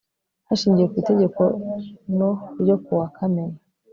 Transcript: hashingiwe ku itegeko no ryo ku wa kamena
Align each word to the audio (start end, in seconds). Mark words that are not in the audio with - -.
hashingiwe 0.47 0.87
ku 0.91 0.97
itegeko 1.01 1.41
no 2.17 2.31
ryo 2.61 2.75
ku 2.83 2.91
wa 2.99 3.07
kamena 3.17 3.57